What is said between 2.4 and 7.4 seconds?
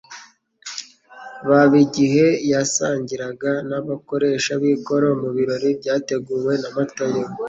yasangiraga n'abakoresha b'ikoro mu birori byateguwe na Matayo,